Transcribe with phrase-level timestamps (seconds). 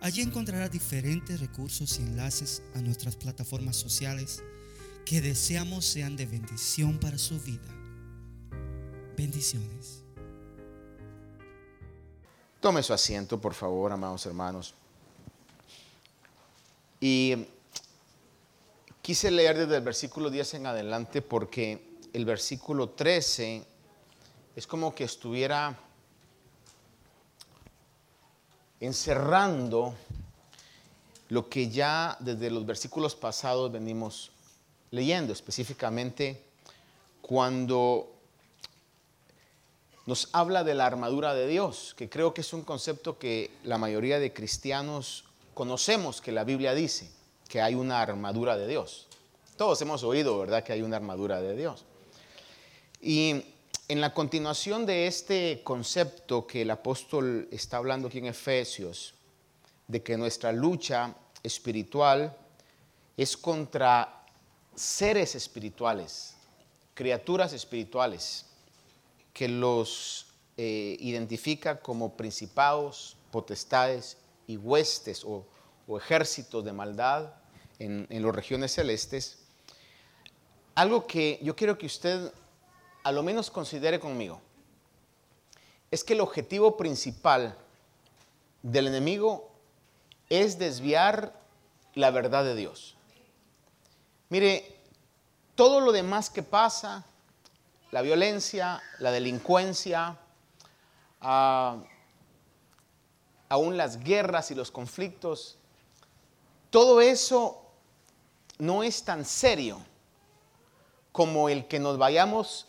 [0.00, 4.42] Allí encontrará diferentes recursos y enlaces a nuestras plataformas sociales
[5.04, 7.68] que deseamos sean de bendición para su vida.
[9.16, 10.02] Bendiciones.
[12.60, 14.74] Tome su asiento, por favor, amados hermanos.
[17.00, 17.46] Y
[19.00, 23.64] quise leer desde el versículo 10 en adelante porque el versículo 13
[24.56, 25.78] es como que estuviera
[28.80, 29.94] encerrando
[31.28, 34.30] lo que ya desde los versículos pasados venimos
[34.90, 36.42] leyendo, específicamente
[37.20, 38.12] cuando
[40.06, 43.76] nos habla de la armadura de Dios, que creo que es un concepto que la
[43.76, 47.10] mayoría de cristianos conocemos, que la Biblia dice,
[47.48, 49.08] que hay una armadura de Dios.
[49.56, 51.84] Todos hemos oído, ¿verdad?, que hay una armadura de Dios.
[53.00, 53.42] Y
[53.88, 59.14] en la continuación de este concepto que el apóstol está hablando aquí en Efesios,
[59.86, 62.36] de que nuestra lucha espiritual
[63.16, 64.24] es contra
[64.74, 66.34] seres espirituales,
[66.94, 68.46] criaturas espirituales,
[69.32, 70.26] que los
[70.56, 74.16] eh, identifica como principados, potestades
[74.48, 75.46] y huestes o,
[75.96, 77.32] ejércitos de maldad
[77.78, 79.38] en, en las regiones celestes.
[80.74, 82.32] Algo que yo quiero que usted
[83.06, 84.40] a lo menos considere conmigo,
[85.92, 87.56] es que el objetivo principal
[88.64, 89.48] del enemigo
[90.28, 91.32] es desviar
[91.94, 92.96] la verdad de Dios.
[94.28, 94.76] Mire,
[95.54, 97.04] todo lo demás que pasa,
[97.92, 100.18] la violencia, la delincuencia,
[101.20, 101.76] ah,
[103.48, 105.58] aún las guerras y los conflictos,
[106.70, 107.62] todo eso
[108.58, 109.78] no es tan serio
[111.12, 112.66] como el que nos vayamos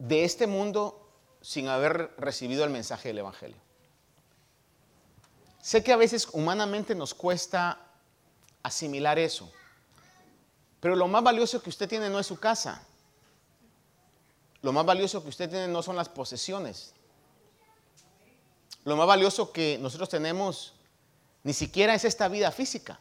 [0.00, 1.08] de este mundo
[1.42, 3.58] sin haber recibido el mensaje del Evangelio.
[5.60, 7.78] Sé que a veces humanamente nos cuesta
[8.62, 9.52] asimilar eso,
[10.80, 12.82] pero lo más valioso que usted tiene no es su casa.
[14.62, 16.94] Lo más valioso que usted tiene no son las posesiones.
[18.84, 20.74] Lo más valioso que nosotros tenemos
[21.42, 22.98] ni siquiera es esta vida física.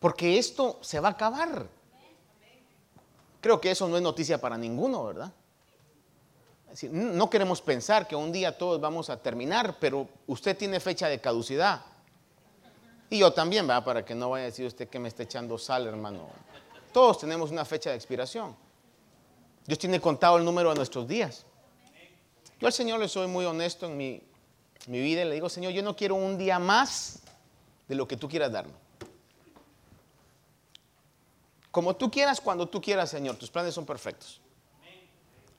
[0.00, 1.68] Porque esto se va a acabar.
[3.40, 5.32] Creo que eso no es noticia para ninguno, ¿verdad?
[6.90, 11.20] No queremos pensar que un día todos vamos a terminar, pero usted tiene fecha de
[11.20, 11.82] caducidad.
[13.10, 13.66] Y yo también.
[13.66, 16.28] Para que no vaya a decir usted que me está echando sal, hermano.
[16.92, 18.56] Todos tenemos una fecha de expiración.
[19.66, 21.46] Dios tiene contado el número de nuestros días.
[22.60, 24.22] Yo al Señor le soy muy honesto en mi,
[24.86, 27.20] mi vida y le digo, Señor, yo no quiero un día más
[27.88, 28.74] de lo que tú quieras darme.
[31.70, 34.40] Como tú quieras, cuando tú quieras, Señor, tus planes son perfectos.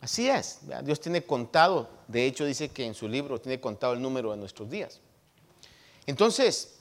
[0.01, 4.01] Así es, Dios tiene contado, de hecho dice que en su libro tiene contado el
[4.01, 4.99] número de nuestros días.
[6.05, 6.75] Entonces,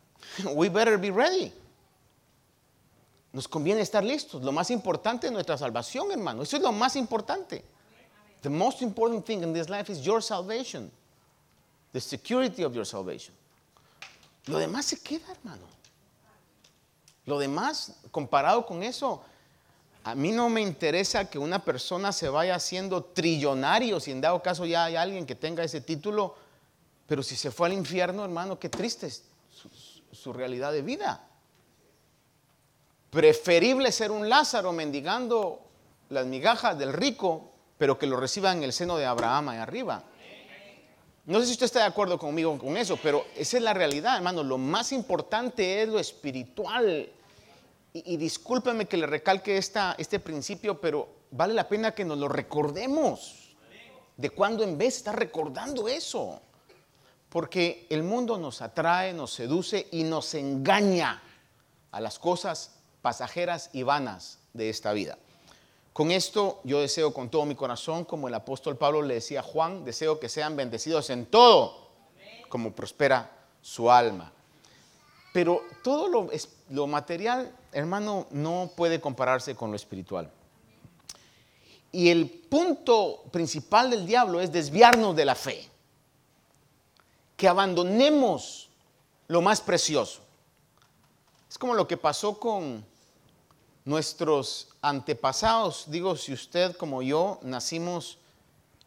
[0.54, 1.52] we better be ready.
[3.32, 4.42] Nos conviene estar listos.
[4.42, 6.42] Lo más importante es nuestra salvación, hermano.
[6.42, 7.64] Eso es lo más importante.
[8.42, 10.90] The most important thing in this life is your salvation.
[11.92, 13.34] The security of your salvation.
[14.46, 15.66] Lo demás se queda, hermano.
[17.26, 19.22] Lo demás, comparado con eso,
[20.04, 24.42] a mí no me interesa que una persona se vaya haciendo trillonario, si en dado
[24.42, 26.34] caso ya hay alguien que tenga ese título,
[27.06, 29.24] pero si se fue al infierno, hermano, qué triste es
[30.12, 31.24] su, realidad de vida.
[33.10, 35.60] Preferible ser un Lázaro mendigando
[36.10, 40.04] las migajas del rico, pero que lo reciba en el seno de Abraham ahí arriba.
[41.24, 44.16] No sé si usted está de acuerdo conmigo con eso, pero esa es la realidad,
[44.16, 44.42] hermano.
[44.42, 47.10] Lo más importante es lo espiritual
[47.92, 52.28] y, discúlpeme que le recalque esta, este principio, pero vale la pena que nos lo
[52.28, 53.56] recordemos.
[54.16, 56.40] De cuando en vez estar recordando eso.
[57.28, 61.22] Porque el mundo nos atrae, nos seduce y nos engaña
[61.90, 65.18] a las cosas pasajeras y vanas de esta vida.
[65.92, 69.42] Con esto yo deseo con todo mi corazón, como el apóstol Pablo le decía a
[69.42, 71.90] Juan, deseo que sean bendecidos en todo,
[72.48, 73.30] como prospera
[73.60, 74.32] su alma.
[75.32, 76.30] Pero todo
[76.70, 80.30] lo material hermano, no puede compararse con lo espiritual.
[81.90, 85.68] Y el punto principal del diablo es desviarnos de la fe.
[87.36, 88.68] Que abandonemos
[89.28, 90.20] lo más precioso.
[91.48, 92.84] Es como lo que pasó con
[93.84, 95.84] nuestros antepasados.
[95.86, 98.18] Digo, si usted como yo nacimos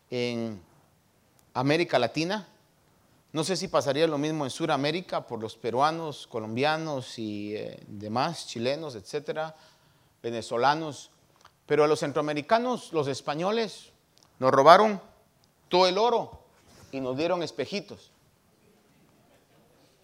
[0.09, 0.61] en
[1.53, 2.47] América Latina,
[3.33, 8.47] no sé si pasaría lo mismo en Sudamérica por los peruanos, colombianos y eh, demás,
[8.47, 9.55] chilenos, etcétera,
[10.21, 11.11] venezolanos.
[11.65, 13.91] Pero a los centroamericanos, los españoles,
[14.39, 15.01] nos robaron
[15.69, 16.43] todo el oro
[16.91, 18.11] y nos dieron espejitos.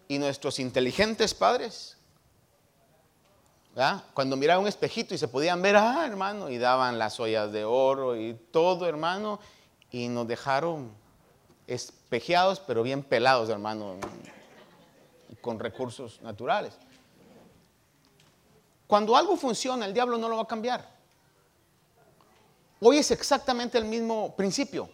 [0.07, 1.97] Y nuestros inteligentes padres
[4.13, 7.63] cuando miraban un espejito y se podían ver, ah, hermano, y daban las ollas de
[7.63, 9.39] oro y todo, hermano,
[9.91, 10.91] y nos dejaron
[11.67, 13.97] espejeados, pero bien pelados, hermano,
[15.41, 16.73] con recursos naturales.
[18.87, 20.89] Cuando algo funciona, el diablo no lo va a cambiar.
[22.79, 24.89] Hoy es exactamente el mismo principio.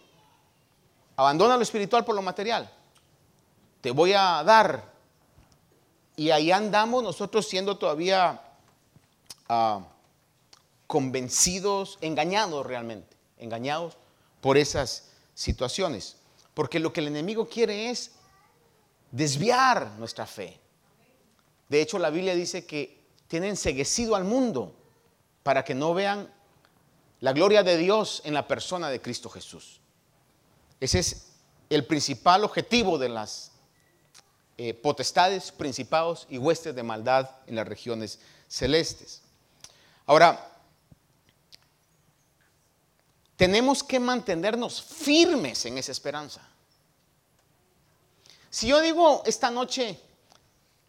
[1.16, 2.68] Abandona lo espiritual por lo material.
[3.80, 4.92] Te voy a dar.
[6.16, 8.40] Y ahí andamos nosotros siendo todavía
[9.48, 9.80] Ah,
[10.86, 13.96] convencidos, engañados realmente, engañados
[14.40, 16.16] por esas situaciones.
[16.54, 18.12] Porque lo que el enemigo quiere es
[19.10, 20.58] desviar nuestra fe.
[21.68, 24.74] De hecho, la Biblia dice que tienen enseguecido al mundo
[25.42, 26.32] para que no vean
[27.20, 29.80] la gloria de Dios en la persona de Cristo Jesús.
[30.80, 31.32] Ese es
[31.70, 33.52] el principal objetivo de las
[34.56, 39.22] eh, potestades, principados y huestes de maldad en las regiones celestes.
[40.06, 40.53] Ahora,
[43.36, 46.40] tenemos que mantenernos firmes en esa esperanza.
[48.50, 49.98] Si yo digo esta noche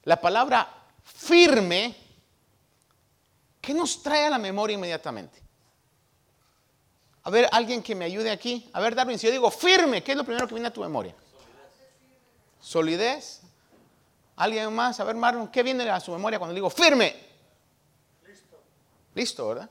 [0.04, 0.72] la palabra
[1.04, 1.96] firme,
[3.60, 5.42] ¿qué nos trae a la memoria inmediatamente?
[7.24, 8.70] A ver, alguien que me ayude aquí.
[8.74, 10.82] A ver, Darwin, si yo digo firme, ¿qué es lo primero que viene a tu
[10.82, 11.16] memoria?
[12.62, 13.42] Solidez.
[14.36, 15.00] ¿Alguien más?
[15.00, 17.16] A ver, Marlon, ¿qué viene a su memoria cuando digo firme?
[19.16, 19.70] Listo, ¿verdad?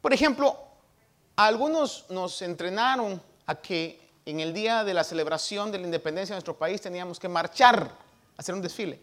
[0.00, 0.65] Por ejemplo,
[1.36, 6.38] algunos nos entrenaron a que en el día de la celebración de la independencia de
[6.38, 7.90] nuestro país teníamos que marchar,
[8.36, 8.98] hacer un desfile.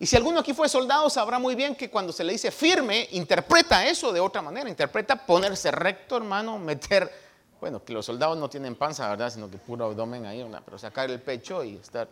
[0.00, 3.08] Y si alguno aquí fue soldado, sabrá muy bien que cuando se le dice firme,
[3.12, 4.68] interpreta eso de otra manera.
[4.68, 7.12] Interpreta ponerse recto, hermano, meter,
[7.60, 9.30] bueno, que los soldados no tienen panza, ¿verdad?
[9.30, 12.08] Sino que puro abdomen ahí, pero sacar el pecho y estar,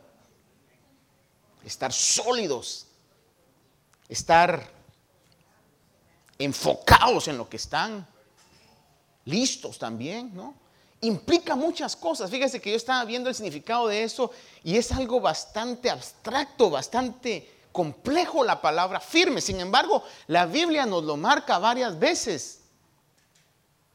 [1.64, 2.86] estar sólidos
[4.08, 4.68] estar
[6.38, 8.06] enfocados en lo que están,
[9.26, 10.54] listos también, ¿no?
[11.02, 12.30] Implica muchas cosas.
[12.30, 14.30] Fíjese que yo estaba viendo el significado de eso
[14.64, 19.42] y es algo bastante abstracto, bastante complejo la palabra firme.
[19.42, 22.60] Sin embargo, la Biblia nos lo marca varias veces,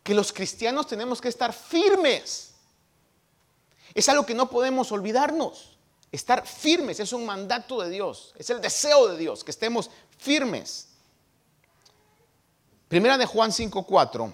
[0.03, 2.53] que los cristianos tenemos que estar firmes.
[3.93, 5.77] Es algo que no podemos olvidarnos.
[6.11, 10.89] Estar firmes es un mandato de Dios, es el deseo de Dios, que estemos firmes.
[12.89, 14.33] Primera de Juan 5:4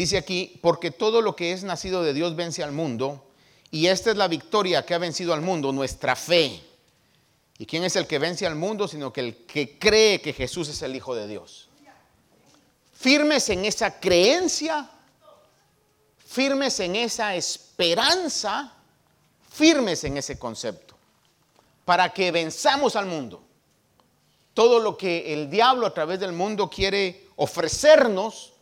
[0.00, 3.24] dice aquí, porque todo lo que es nacido de Dios vence al mundo,
[3.70, 6.60] y esta es la victoria que ha vencido al mundo, nuestra fe.
[7.58, 8.88] ¿Y quién es el que vence al mundo?
[8.88, 11.68] Sino que el que cree que Jesús es el Hijo de Dios.
[12.94, 14.90] Firmes en esa creencia,
[16.26, 18.74] firmes en esa esperanza
[19.50, 20.94] firmes en ese concepto,
[21.84, 23.42] para que venzamos al mundo.
[24.54, 28.52] Todo lo que el diablo a través del mundo quiere ofrecernos,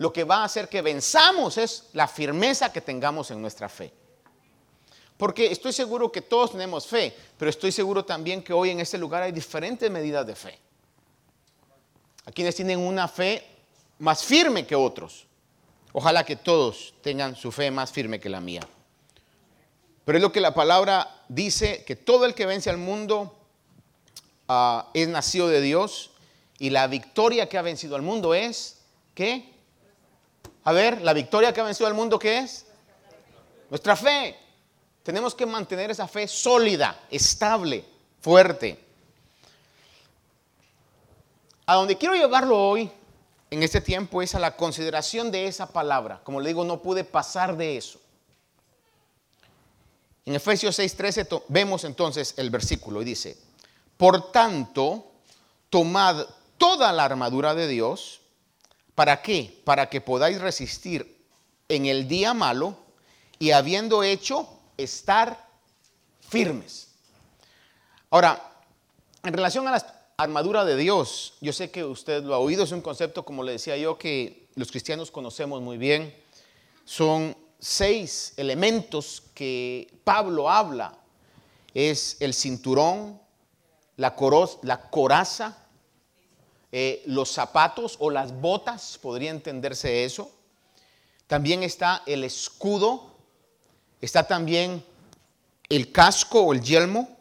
[0.00, 3.92] lo que va a hacer que venzamos es la firmeza que tengamos en nuestra fe.
[5.18, 8.96] Porque estoy seguro que todos tenemos fe, pero estoy seguro también que hoy en este
[8.96, 10.58] lugar hay diferentes medidas de fe.
[12.24, 13.46] Hay quienes tienen una fe
[13.98, 15.26] más firme que otros.
[15.92, 18.66] Ojalá que todos tengan su fe más firme que la mía.
[20.06, 23.36] Pero es lo que la palabra dice, que todo el que vence al mundo
[24.48, 26.12] ah, es nacido de Dios
[26.58, 28.78] y la victoria que ha vencido al mundo es,
[29.14, 29.59] ¿qué?
[30.70, 32.64] A ver, la victoria que ha vencido al mundo, ¿qué es?
[33.70, 34.38] Nuestra fe.
[35.02, 37.84] Tenemos que mantener esa fe sólida, estable,
[38.20, 38.78] fuerte.
[41.66, 42.88] A donde quiero llevarlo hoy,
[43.50, 46.20] en este tiempo, es a la consideración de esa palabra.
[46.22, 48.00] Como le digo, no pude pasar de eso.
[50.24, 53.36] En Efesios 6:13 vemos entonces el versículo y dice,
[53.96, 55.10] por tanto,
[55.68, 58.19] tomad toda la armadura de Dios,
[59.00, 59.62] ¿para qué?
[59.64, 61.24] Para que podáis resistir
[61.70, 62.76] en el día malo
[63.38, 65.48] y habiendo hecho estar
[66.28, 66.88] firmes.
[68.10, 68.52] Ahora,
[69.22, 72.72] en relación a la armadura de Dios, yo sé que usted lo ha oído, es
[72.72, 76.14] un concepto, como le decía yo, que los cristianos conocemos muy bien.
[76.84, 80.94] Son seis elementos que Pablo habla
[81.72, 83.18] es el cinturón,
[83.96, 85.56] la, coros- la coraza,
[86.72, 90.30] eh, los zapatos o las botas, podría entenderse eso.
[91.26, 93.14] También está el escudo,
[94.00, 94.84] está también
[95.68, 97.16] el casco o el yelmo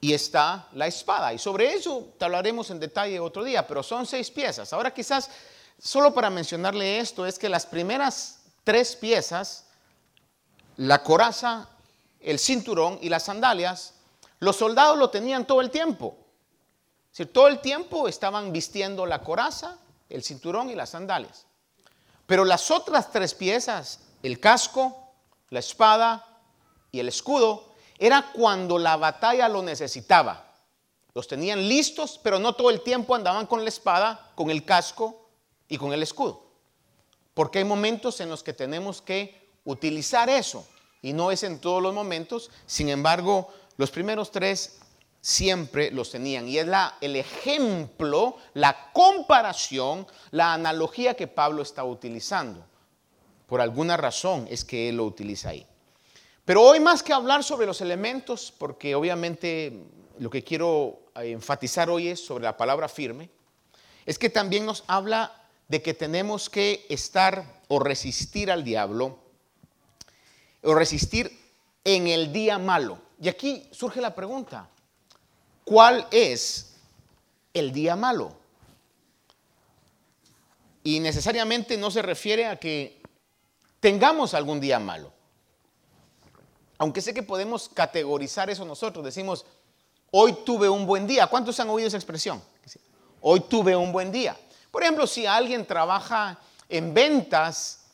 [0.00, 1.32] y está la espada.
[1.32, 4.72] Y sobre eso te hablaremos en detalle otro día, pero son seis piezas.
[4.72, 5.30] Ahora quizás,
[5.78, 9.66] solo para mencionarle esto, es que las primeras tres piezas,
[10.76, 11.68] la coraza,
[12.20, 13.94] el cinturón y las sandalias,
[14.40, 16.18] los soldados lo tenían todo el tiempo.
[17.24, 19.78] Todo el tiempo estaban vistiendo la coraza,
[20.10, 21.46] el cinturón y las sandalias.
[22.26, 25.12] Pero las otras tres piezas, el casco,
[25.48, 26.26] la espada
[26.92, 30.44] y el escudo, era cuando la batalla lo necesitaba.
[31.14, 35.30] Los tenían listos, pero no todo el tiempo andaban con la espada, con el casco
[35.68, 36.42] y con el escudo.
[37.32, 40.66] Porque hay momentos en los que tenemos que utilizar eso.
[41.00, 42.50] Y no es en todos los momentos.
[42.66, 44.78] Sin embargo, los primeros tres
[45.26, 46.46] siempre los tenían.
[46.46, 52.64] Y es la, el ejemplo, la comparación, la analogía que Pablo está utilizando.
[53.48, 55.66] Por alguna razón es que él lo utiliza ahí.
[56.44, 59.82] Pero hoy más que hablar sobre los elementos, porque obviamente
[60.20, 63.28] lo que quiero eh, enfatizar hoy es sobre la palabra firme,
[64.04, 69.18] es que también nos habla de que tenemos que estar o resistir al diablo,
[70.62, 71.36] o resistir
[71.82, 73.00] en el día malo.
[73.20, 74.70] Y aquí surge la pregunta,
[75.66, 76.76] ¿cuál es
[77.52, 78.32] el día malo?
[80.82, 83.02] Y necesariamente no se refiere a que
[83.80, 85.12] tengamos algún día malo.
[86.78, 89.44] Aunque sé que podemos categorizar eso nosotros, decimos,
[90.12, 91.26] hoy tuve un buen día.
[91.26, 92.40] ¿Cuántos han oído esa expresión?
[93.20, 94.36] Hoy tuve un buen día.
[94.70, 97.86] Por ejemplo, si alguien trabaja en ventas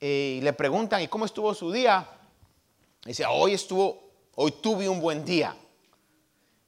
[0.00, 2.08] eh, y le preguntan, ¿y cómo estuvo su día?
[3.04, 5.54] Dice, hoy estuvo, hoy tuve un buen día.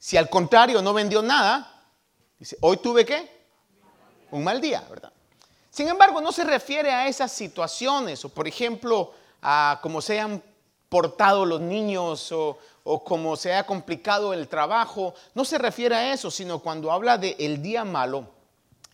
[0.01, 1.85] Si al contrario no vendió nada,
[2.39, 3.45] dice, hoy tuve qué?
[4.31, 5.13] Un mal día, ¿verdad?
[5.71, 10.43] Sin embargo, no se refiere a esas situaciones, o por ejemplo, a cómo se han
[10.89, 12.59] portado los niños o,
[13.05, 15.15] cómo se ha complicado el trabajo.
[15.35, 18.27] No se refiere a eso, sino cuando habla de el día malo,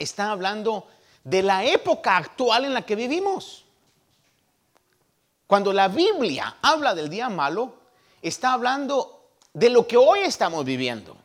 [0.01, 0.89] está hablando
[1.23, 3.65] de la época actual en la que vivimos.
[5.47, 7.75] Cuando la Biblia habla del día malo,
[8.21, 9.16] está hablando
[9.57, 11.17] de lo que hoy estamos viviendo.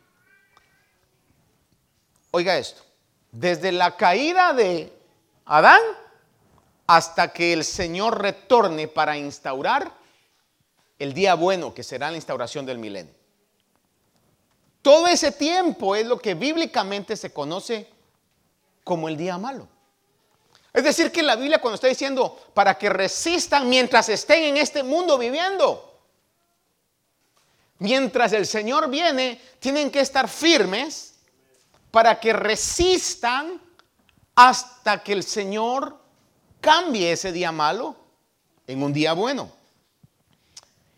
[2.30, 2.82] Oiga esto,
[3.30, 4.90] desde la caída de
[5.44, 5.82] Adán
[6.86, 9.92] hasta que el Señor retorne para instaurar
[10.98, 13.12] el día bueno, que será la instauración del milenio.
[14.80, 17.86] Todo ese tiempo es lo que bíblicamente se conoce
[18.82, 19.68] como el día malo.
[20.72, 24.82] Es decir, que la Biblia cuando está diciendo para que resistan mientras estén en este
[24.82, 25.91] mundo viviendo,
[27.82, 31.14] mientras el Señor viene, tienen que estar firmes
[31.90, 33.60] para que resistan
[34.34, 35.98] hasta que el Señor
[36.60, 37.96] cambie ese día malo
[38.66, 39.50] en un día bueno.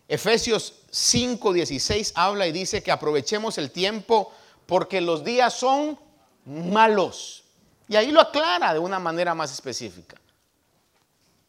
[0.07, 4.31] Efesios 5:16 habla y dice que aprovechemos el tiempo
[4.67, 5.99] porque los días son
[6.45, 7.43] malos.
[7.87, 10.17] Y ahí lo aclara de una manera más específica.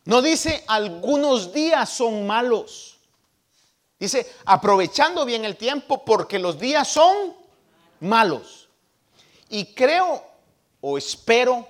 [0.06, 2.95] No dice algunos días son malos.
[3.98, 7.34] Dice aprovechando bien el tiempo porque los días son
[8.00, 8.68] malos.
[9.48, 10.24] Y creo
[10.80, 11.66] o espero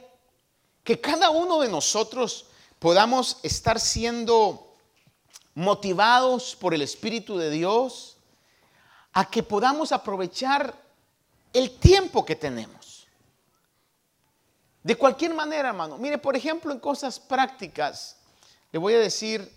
[0.82, 2.46] que cada uno de nosotros
[2.78, 4.74] podamos estar siendo
[5.54, 8.16] motivados por el Espíritu de Dios
[9.12, 10.74] a que podamos aprovechar
[11.52, 13.06] el tiempo que tenemos.
[14.82, 15.96] De cualquier manera, hermano.
[15.96, 18.18] Mire, por ejemplo, en cosas prácticas,
[18.70, 19.55] le voy a decir,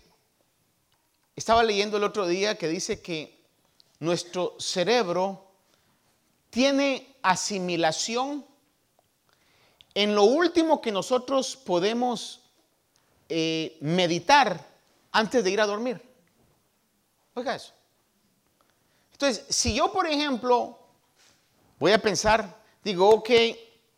[1.36, 3.40] estaba leyendo el otro día que dice que
[3.98, 5.50] nuestro cerebro
[6.50, 8.44] tiene asimilación
[9.94, 12.40] en lo último que nosotros podemos
[13.28, 14.66] eh, meditar
[15.12, 16.00] antes de ir a dormir.
[17.34, 17.72] Oiga eso.
[19.12, 20.78] Entonces, si yo, por ejemplo,
[21.78, 23.30] voy a pensar, digo, ok,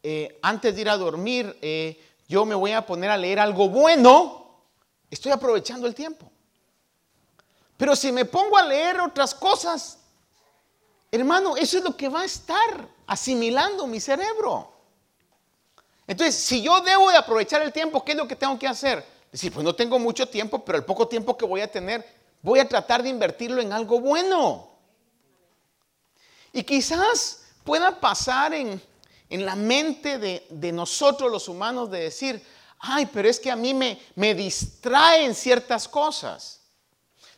[0.02, 3.68] eh, antes de ir a dormir, eh, yo me voy a poner a leer algo
[3.68, 4.64] bueno,
[5.10, 6.31] estoy aprovechando el tiempo.
[7.82, 9.98] Pero si me pongo a leer otras cosas,
[11.10, 14.72] hermano, eso es lo que va a estar asimilando mi cerebro.
[16.06, 19.04] Entonces, si yo debo de aprovechar el tiempo, ¿qué es lo que tengo que hacer?
[19.32, 22.06] Decir, pues no tengo mucho tiempo, pero el poco tiempo que voy a tener,
[22.40, 24.70] voy a tratar de invertirlo en algo bueno.
[26.52, 28.80] Y quizás pueda pasar en,
[29.28, 32.46] en la mente de, de, nosotros los humanos de decir,
[32.78, 36.61] ay, pero es que a mí me, me distraen ciertas cosas.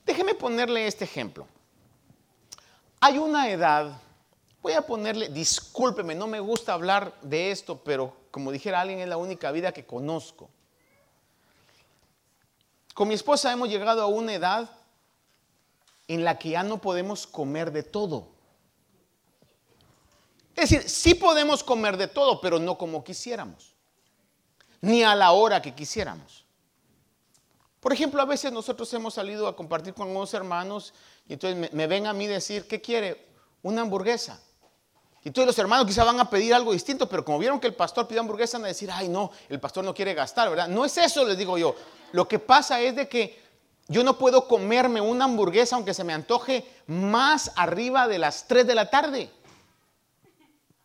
[0.05, 1.47] Déjeme ponerle este ejemplo.
[3.01, 4.01] hay una edad,
[4.63, 9.09] voy a ponerle, discúlpeme, no me gusta hablar de esto, pero como dijera alguien, es
[9.09, 10.49] la única vida que conozco.
[12.95, 14.71] Con mi esposa hemos llegado a una edad
[16.09, 18.29] en la que ya no podemos comer de todo.
[20.55, 23.75] Es decir, sí podemos comer de todo, pero no como quisiéramos,
[24.81, 26.44] ni a la hora que quisiéramos.
[27.85, 30.95] Por ejemplo, a veces nosotros hemos salido a compartir con unos hermanos
[31.29, 33.29] y entonces me, ven a mí decir, ¿qué quiere?
[33.63, 34.41] Una hamburguesa.
[35.23, 37.75] Y todos los hermanos quizá van a pedir algo distinto, pero como vieron que el
[37.75, 40.67] pastor pide hamburguesa, van a decir, ay no, el pastor no quiere gastar, ¿verdad?
[40.67, 41.75] No es eso, les digo yo.
[42.13, 43.39] Lo que pasa es de que
[43.89, 48.67] yo no puedo comerme una hamburguesa aunque se me antoje más arriba de las 3
[48.67, 49.31] de la tarde.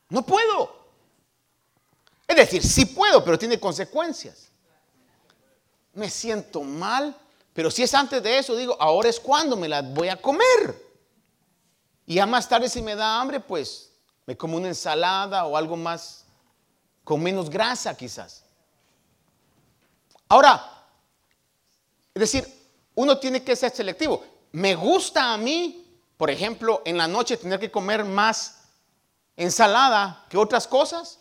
[0.10, 0.76] No puedo.
[2.28, 4.49] Es decir, sí puedo, pero tiene consecuencias
[5.94, 7.16] me siento mal,
[7.54, 10.90] pero si es antes de eso, digo, ahora es cuando me la voy a comer.
[12.06, 13.92] Y ya más tarde si me da hambre, pues
[14.26, 16.26] me como una ensalada o algo más
[17.04, 18.44] con menos grasa quizás.
[20.28, 20.64] Ahora,
[22.14, 22.48] es decir,
[22.96, 24.24] uno tiene que ser selectivo.
[24.52, 25.86] Me gusta a mí,
[26.18, 28.62] por ejemplo, en la noche tener que comer más
[29.36, 31.20] ensalada que otras cosas.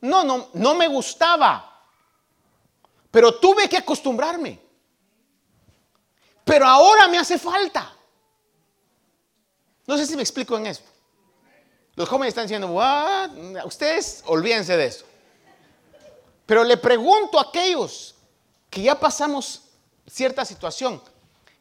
[0.00, 1.75] No, no, no me gustaba.
[3.16, 4.60] Pero tuve que acostumbrarme.
[6.44, 7.90] Pero ahora me hace falta.
[9.86, 10.84] No sé si me explico en esto.
[11.94, 13.30] Los jóvenes están diciendo, What?
[13.64, 15.06] ustedes olvídense de eso.
[16.44, 18.16] Pero le pregunto a aquellos
[18.68, 19.62] que ya pasamos
[20.06, 21.00] cierta situación,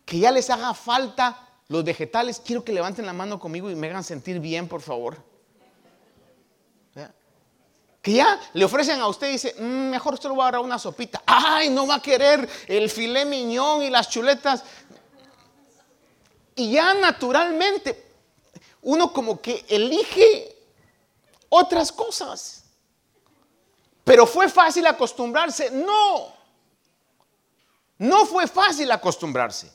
[0.04, 3.90] que ya les haga falta los vegetales, quiero que levanten la mano conmigo y me
[3.90, 5.24] hagan sentir bien, por favor
[8.06, 10.62] que ya le ofrecen a usted y dice, mm, mejor usted lo va a dar
[10.62, 11.24] una sopita.
[11.26, 14.64] Ay, no va a querer el filé miñón y las chuletas.
[16.56, 18.06] Y ya naturalmente
[18.84, 20.56] uno como que elige
[21.50, 22.66] otras cosas.
[24.04, 25.72] Pero fue fácil acostumbrarse.
[25.72, 26.32] No.
[27.98, 29.74] No fue fácil acostumbrarse.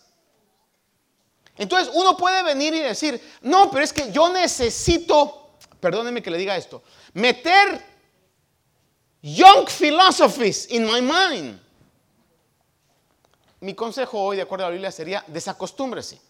[1.57, 6.39] Entonces uno puede venir y decir, no, pero es que yo necesito, perdóneme que le
[6.39, 7.90] diga esto, meter
[9.23, 11.61] young philosophies in my mind.
[13.61, 16.21] Mi consejo hoy, de acuerdo a la Biblia, sería desacostúmbrese.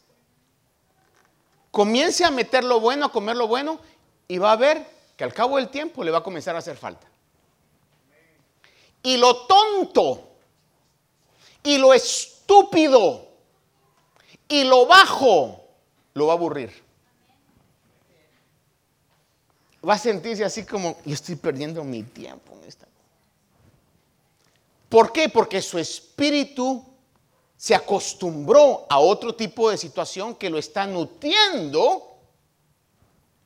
[1.71, 3.79] Comience a meter lo bueno, a comer lo bueno,
[4.27, 4.85] y va a ver
[5.17, 7.07] que al cabo del tiempo le va a comenzar a hacer falta.
[9.03, 10.29] Y lo tonto,
[11.63, 13.29] y lo estúpido,
[14.49, 15.65] y lo bajo,
[16.15, 16.90] lo va a aburrir
[19.87, 22.87] va a sentirse así como, yo estoy perdiendo mi tiempo en esta.
[24.89, 25.29] ¿Por qué?
[25.29, 26.85] Porque su espíritu
[27.57, 32.17] se acostumbró a otro tipo de situación que lo está nutriendo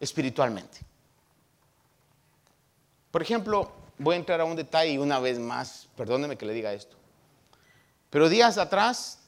[0.01, 0.79] espiritualmente.
[3.11, 6.73] Por ejemplo, voy a entrar a un detalle una vez más, perdóneme que le diga
[6.73, 6.97] esto.
[8.11, 9.18] Pero días atrás,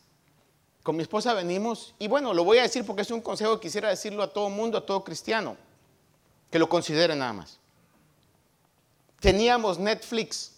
[0.83, 3.67] con mi esposa venimos, y bueno, lo voy a decir porque es un consejo que
[3.67, 5.57] quisiera decirlo a todo mundo, a todo cristiano.
[6.51, 7.59] Que lo consideren nada más.
[9.21, 10.53] Teníamos Netflix.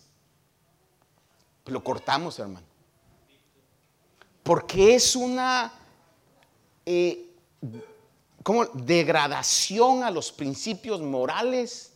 [1.66, 2.66] Lo cortamos, hermano.
[4.42, 5.72] Porque es una
[6.86, 7.28] eh,
[8.74, 11.92] degradación a los principios morales.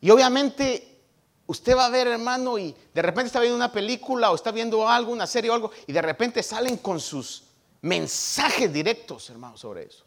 [0.00, 0.96] Y obviamente
[1.46, 4.88] usted va a ver, hermano, y de repente está viendo una película o está viendo
[4.88, 7.44] algo, una serie o algo, y de repente salen con sus
[7.82, 10.04] mensajes directos, hermano, sobre eso.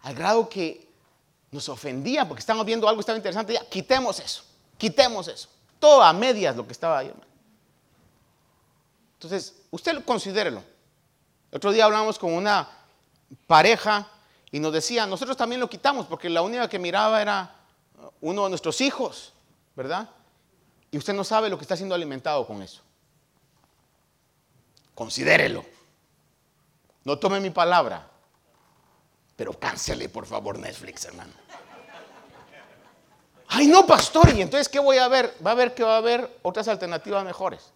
[0.00, 0.85] Al grado que
[1.56, 4.44] nos ofendía porque estábamos viendo algo, estaba interesante, ya, quitemos eso,
[4.78, 5.48] quitemos eso.
[5.80, 7.12] Todo a medias lo que estaba ahí.
[9.14, 10.62] Entonces, usted considérelo.
[11.50, 12.68] otro día hablamos con una
[13.46, 14.06] pareja
[14.50, 17.56] y nos decía, nosotros también lo quitamos porque la única que miraba era
[18.20, 19.32] uno de nuestros hijos,
[19.74, 20.10] ¿verdad?
[20.90, 22.82] Y usted no sabe lo que está siendo alimentado con eso.
[24.94, 25.64] Considérelo.
[27.04, 28.10] No tome mi palabra,
[29.36, 31.32] pero cáncele por favor Netflix, hermano.
[33.48, 34.34] Ay, no, pastor.
[34.34, 35.32] ¿Y entonces qué voy a ver?
[35.44, 37.72] Va a ver que va a haber otras alternativas mejores.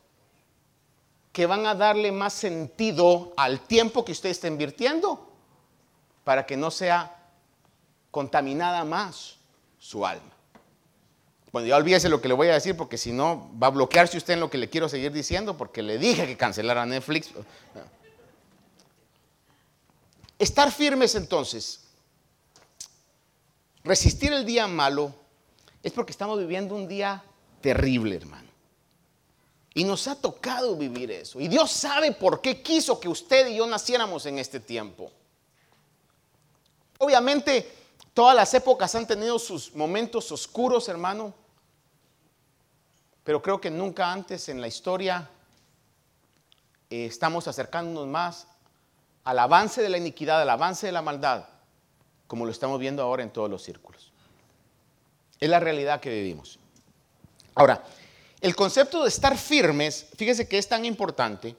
[1.33, 5.31] Que van a darle más sentido al tiempo que usted está invirtiendo
[6.25, 7.17] para que no sea
[8.11, 9.37] contaminada más
[9.79, 10.33] su alma.
[11.53, 14.17] Bueno, ya olvídese lo que le voy a decir porque si no va a bloquearse
[14.17, 17.31] usted en lo que le quiero seguir diciendo porque le dije que cancelara Netflix.
[20.41, 21.81] Estar firmes entonces,
[23.85, 25.15] resistir el día malo,
[25.83, 27.23] es porque estamos viviendo un día
[27.61, 28.49] terrible, hermano.
[29.75, 31.41] Y nos ha tocado vivir eso.
[31.41, 35.13] Y Dios sabe por qué quiso que usted y yo naciéramos en este tiempo.
[36.97, 37.71] Obviamente,
[38.15, 41.35] todas las épocas han tenido sus momentos oscuros, hermano,
[43.25, 45.29] pero creo que nunca antes en la historia
[46.89, 48.47] eh, estamos acercándonos más
[49.25, 51.47] al avance de la iniquidad, al avance de la maldad,
[52.27, 54.13] como lo estamos viendo ahora en todos los círculos.
[55.39, 56.59] Es la realidad que vivimos.
[57.55, 57.85] Ahora,
[58.41, 61.57] el concepto de estar firmes, fíjese que es tan importante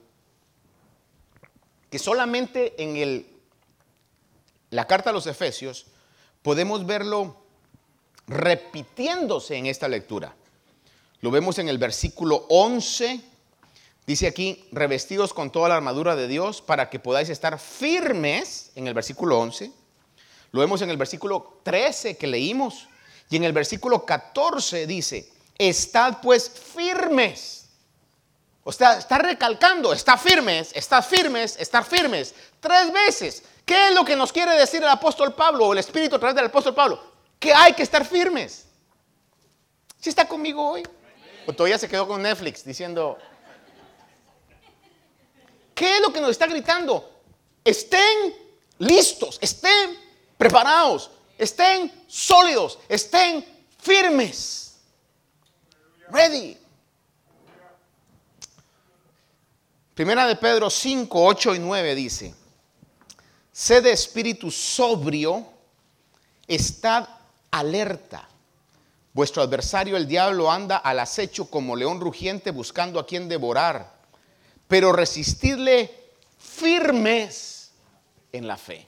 [1.90, 3.28] que solamente en el,
[4.70, 5.88] la carta a los Efesios
[6.42, 7.36] podemos verlo
[8.28, 10.34] repitiéndose en esta lectura.
[11.20, 13.22] Lo vemos en el versículo 11.
[14.08, 18.88] Dice aquí, revestidos con toda la armadura de Dios para que podáis estar firmes, en
[18.88, 19.72] el versículo 11.
[20.52, 22.88] Lo vemos en el versículo 13 que leímos.
[23.30, 27.70] Y en el versículo 14 dice, estad pues firmes.
[28.64, 32.36] O sea, está recalcando, está firmes, está firmes, estar firmes.
[32.60, 33.44] Tres veces.
[33.66, 36.36] ¿Qué es lo que nos quiere decir el apóstol Pablo o el Espíritu a través
[36.36, 37.02] del apóstol Pablo?
[37.40, 38.66] Que hay que estar firmes.
[40.00, 40.84] ¿Sí está conmigo hoy?
[41.48, 43.18] O todavía se quedó con Netflix diciendo,
[45.82, 47.10] ¿qué es lo que nos está gritando?
[47.66, 48.36] Estén
[48.78, 49.98] listos, estén
[50.38, 53.44] preparados, estén sólidos, estén
[53.80, 54.78] firmes.
[56.12, 56.56] Ready.
[59.96, 62.36] Primera de Pedro 5, 8 y 9 dice,
[63.52, 65.48] sed de espíritu sobrio,
[66.48, 67.08] estad
[67.50, 68.30] alerta.
[69.14, 74.01] Vuestro adversario el diablo anda al acecho como león rugiente buscando a quien devorar,
[74.72, 75.92] pero resistidle
[76.40, 77.74] firmes
[78.32, 78.88] en la fe,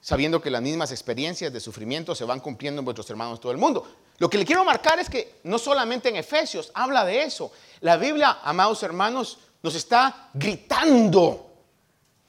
[0.00, 3.58] sabiendo que las mismas experiencias de sufrimiento se van cumpliendo en vuestros hermanos todo el
[3.58, 3.84] mundo.
[4.18, 7.50] Lo que le quiero marcar es que no solamente en Efesios habla de eso.
[7.80, 11.50] La Biblia, amados hermanos, nos está gritando.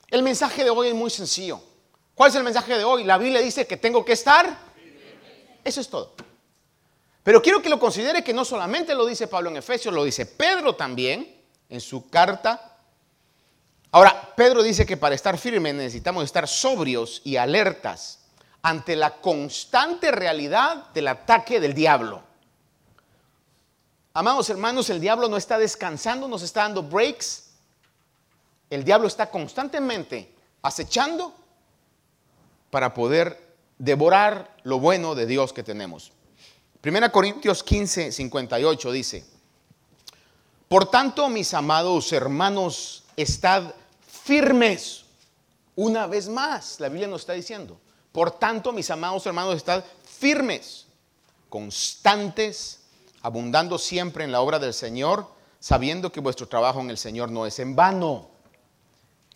[0.10, 1.62] El mensaje de hoy es muy sencillo.
[2.16, 3.04] ¿Cuál es el mensaje de hoy?
[3.04, 4.62] La Biblia dice que tengo que estar.
[5.64, 6.16] Eso es todo.
[7.22, 10.26] Pero quiero que lo considere que no solamente lo dice Pablo en Efesios, lo dice
[10.26, 11.35] Pedro también
[11.69, 12.78] en su carta.
[13.91, 18.19] Ahora, Pedro dice que para estar firmes necesitamos estar sobrios y alertas
[18.62, 22.23] ante la constante realidad del ataque del diablo.
[24.13, 27.51] Amados hermanos, el diablo no está descansando, nos está dando breaks.
[28.69, 31.34] El diablo está constantemente acechando
[32.71, 36.12] para poder devorar lo bueno de Dios que tenemos.
[36.82, 39.25] Primera Corintios 15, 58 dice,
[40.67, 43.73] por tanto, mis amados hermanos, estad
[44.25, 45.06] firmes.
[45.75, 47.80] Una vez más, la Biblia nos está diciendo,
[48.12, 50.86] por tanto, mis amados hermanos, estad firmes,
[51.49, 52.80] constantes,
[53.21, 55.28] abundando siempre en la obra del Señor,
[55.60, 58.30] sabiendo que vuestro trabajo en el Señor no es en vano.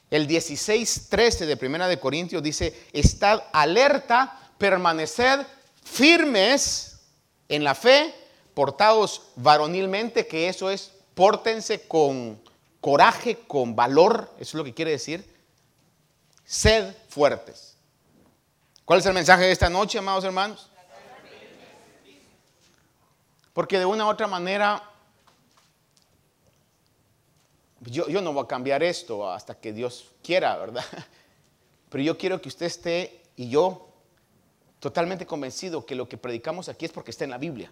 [0.10, 5.46] El 16, 13 de Primera de Corintios dice, estad alerta, permaneced
[5.84, 7.00] firmes
[7.48, 8.14] en la fe,
[8.54, 12.42] portados varonilmente, que eso es, pórtense con
[12.80, 15.30] coraje, con valor, eso es lo que quiere decir.
[16.46, 17.76] Sed fuertes.
[18.86, 20.70] ¿Cuál es el mensaje de esta noche, amados hermanos?
[23.52, 24.82] Porque de una u otra manera,
[27.82, 30.86] yo, yo, no voy a cambiar esto hasta que Dios quiera, ¿verdad?
[31.90, 33.90] Pero yo quiero que usted esté y yo
[34.80, 37.70] totalmente convencido que lo que predicamos aquí es porque está en la Biblia.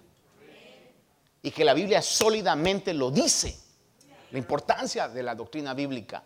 [1.47, 3.57] Y que la Biblia sólidamente lo dice.
[4.31, 6.21] La importancia de la doctrina bíblica.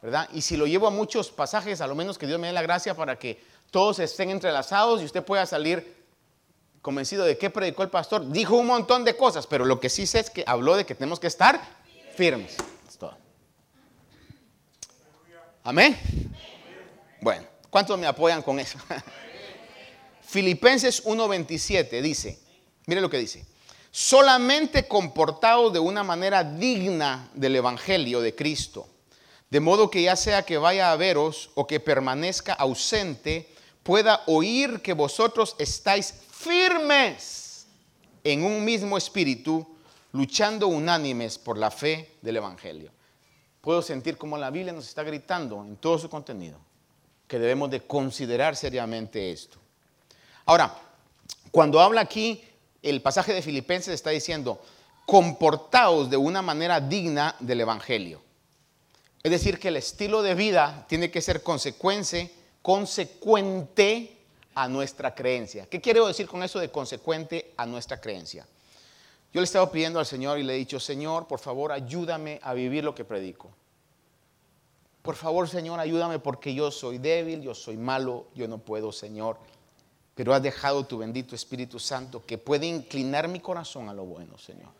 [0.00, 0.28] ¿Verdad?
[0.32, 2.62] Y si lo llevo a muchos pasajes, a lo menos que Dios me dé la
[2.62, 5.92] gracia para que todos estén entrelazados y usted pueda salir
[6.82, 8.30] convencido de qué predicó el pastor.
[8.30, 10.94] Dijo un montón de cosas, pero lo que sí sé es que habló de que
[10.94, 11.60] tenemos que estar
[12.14, 12.54] firmes.
[12.88, 13.18] Es todo.
[15.64, 15.98] Amén.
[17.20, 18.78] Bueno, ¿cuántos me apoyan con eso?
[20.22, 22.38] Filipenses 1:27 dice,
[22.86, 23.44] mire lo que dice,
[23.90, 28.86] solamente comportados de una manera digna del Evangelio de Cristo,
[29.50, 33.48] de modo que ya sea que vaya a veros o que permanezca ausente,
[33.82, 37.66] pueda oír que vosotros estáis firmes
[38.24, 39.66] en un mismo espíritu,
[40.12, 42.90] luchando unánimes por la fe del Evangelio.
[43.60, 46.58] Puedo sentir como la Biblia nos está gritando en todo su contenido
[47.26, 49.58] que debemos de considerar seriamente esto.
[50.46, 50.74] Ahora,
[51.50, 52.42] cuando habla aquí,
[52.82, 54.60] el pasaje de Filipenses está diciendo,
[55.06, 58.20] comportaos de una manera digna del Evangelio.
[59.22, 62.30] Es decir, que el estilo de vida tiene que ser consecuente,
[62.62, 64.16] consecuente
[64.54, 65.66] a nuestra creencia.
[65.66, 68.46] ¿Qué quiero decir con eso de consecuente a nuestra creencia?
[69.32, 72.54] Yo le estaba pidiendo al Señor y le he dicho, Señor, por favor, ayúdame a
[72.54, 73.50] vivir lo que predico.
[75.02, 79.38] Por favor, Señor, ayúdame porque yo soy débil, yo soy malo, yo no puedo, Señor.
[80.18, 84.36] Pero has dejado tu bendito Espíritu Santo que puede inclinar mi corazón a lo bueno,
[84.36, 84.72] Señor.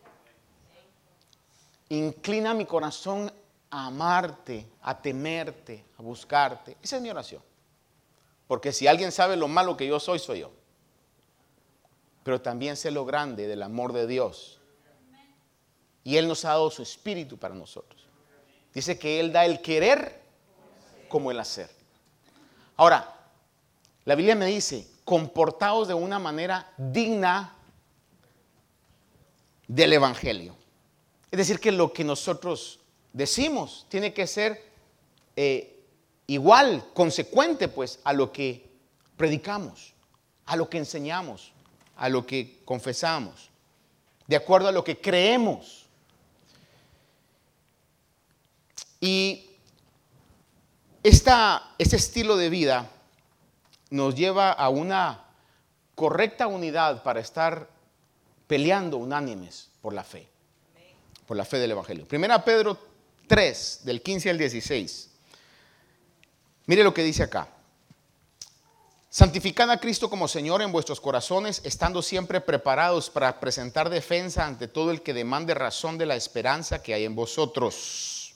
[1.90, 3.32] Inclina mi corazón
[3.70, 6.76] a amarte, a temerte, a buscarte.
[6.82, 7.40] Esa es mi oración.
[8.48, 10.50] Porque si alguien sabe lo malo que yo soy, soy yo.
[12.24, 14.58] Pero también sé lo grande del amor de Dios.
[16.02, 18.08] Y Él nos ha dado su espíritu para nosotros.
[18.74, 20.20] Dice que Él da el querer
[21.08, 21.70] como el hacer.
[22.76, 23.14] Ahora,
[24.04, 27.56] la Biblia me dice, comportaos de una manera digna
[29.66, 30.54] del Evangelio.
[31.30, 32.80] Es decir, que lo que nosotros
[33.14, 34.62] decimos tiene que ser
[35.34, 35.82] eh,
[36.26, 38.68] igual, consecuente pues a lo que
[39.16, 39.94] predicamos,
[40.44, 41.52] a lo que enseñamos,
[41.96, 43.48] a lo que confesamos,
[44.26, 45.86] de acuerdo a lo que creemos.
[49.00, 49.46] Y
[51.02, 52.90] esta, este estilo de vida
[53.90, 55.24] nos lleva a una
[55.94, 57.68] correcta unidad para estar
[58.46, 60.28] peleando unánimes por la fe,
[61.26, 62.06] por la fe del Evangelio.
[62.06, 62.78] Primera Pedro
[63.26, 65.10] 3, del 15 al 16.
[66.66, 67.48] Mire lo que dice acá.
[69.10, 74.68] Santificad a Cristo como Señor en vuestros corazones, estando siempre preparados para presentar defensa ante
[74.68, 78.34] todo el que demande razón de la esperanza que hay en vosotros.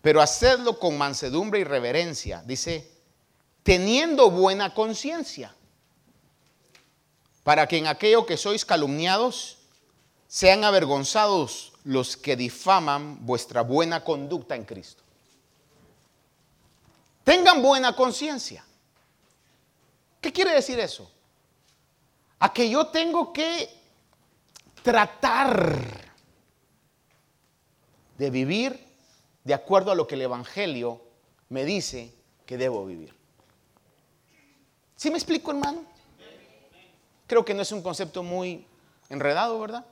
[0.00, 2.93] Pero hacedlo con mansedumbre y reverencia, dice,
[3.64, 5.52] teniendo buena conciencia,
[7.42, 9.58] para que en aquello que sois calumniados
[10.28, 15.02] sean avergonzados los que difaman vuestra buena conducta en Cristo.
[17.24, 18.64] Tengan buena conciencia.
[20.20, 21.10] ¿Qué quiere decir eso?
[22.38, 23.70] A que yo tengo que
[24.82, 26.04] tratar
[28.18, 28.86] de vivir
[29.42, 31.00] de acuerdo a lo que el Evangelio
[31.48, 33.23] me dice que debo vivir.
[34.96, 35.84] ¿Sí me explico, hermano?
[37.26, 38.66] Creo que no es un concepto muy
[39.08, 39.84] enredado, ¿verdad?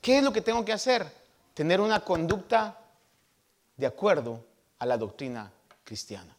[0.00, 1.06] ¿Qué es lo que tengo que hacer?
[1.54, 2.78] Tener una conducta
[3.76, 4.44] de acuerdo
[4.78, 5.50] a la doctrina
[5.84, 6.34] cristiana.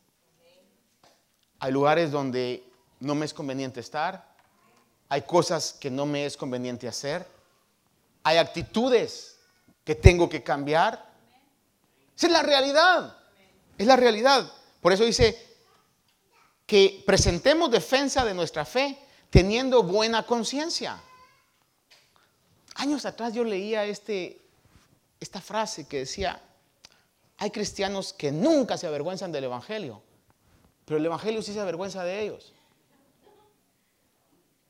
[1.60, 2.64] Hay lugares donde
[3.00, 4.32] no me es conveniente estar,
[5.10, 7.28] hay cosas que no me es conveniente hacer,
[8.24, 9.40] hay actitudes
[9.84, 11.06] que tengo que cambiar.
[12.16, 13.18] Esa es la realidad,
[13.78, 14.52] es la realidad.
[14.80, 15.51] Por eso dice
[16.72, 18.98] que presentemos defensa de nuestra fe
[19.30, 21.02] teniendo buena conciencia.
[22.76, 24.40] Años atrás yo leía este,
[25.20, 26.42] esta frase que decía,
[27.40, 30.02] hay cristianos que nunca se avergüenzan del Evangelio,
[30.86, 32.54] pero el Evangelio sí se avergüenza de ellos.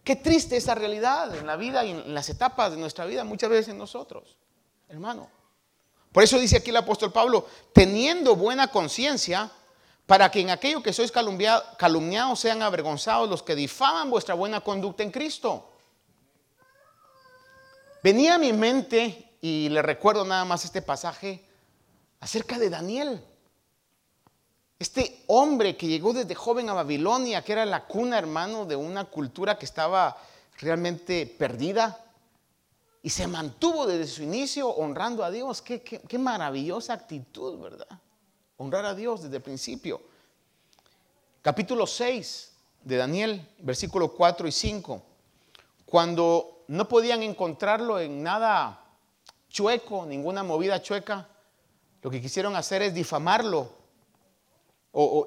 [0.03, 3.51] Qué triste esa realidad en la vida y en las etapas de nuestra vida, muchas
[3.51, 4.37] veces en nosotros,
[4.89, 5.29] hermano.
[6.11, 9.51] Por eso dice aquí el apóstol Pablo, teniendo buena conciencia,
[10.11, 15.03] para que en aquello que sois calumniados sean avergonzados los que difaman vuestra buena conducta
[15.03, 15.71] en Cristo.
[18.03, 21.47] Venía a mi mente, y le recuerdo nada más este pasaje,
[22.19, 23.23] acerca de Daniel.
[24.77, 29.05] Este hombre que llegó desde joven a Babilonia, que era la cuna, hermano, de una
[29.05, 30.17] cultura que estaba
[30.59, 32.03] realmente perdida,
[33.01, 35.61] y se mantuvo desde su inicio honrando a Dios.
[35.61, 37.87] Qué, maravillosa actitud, ¿verdad?
[38.61, 39.99] Honrar a Dios desde el principio.
[41.41, 42.51] Capítulo 6
[42.83, 45.01] de Daniel, versículo 4 y 5.
[45.83, 48.85] Cuando no podían encontrarlo en nada
[49.49, 51.27] chueco, ninguna movida chueca,
[52.03, 53.67] lo que quisieron hacer es difamarlo.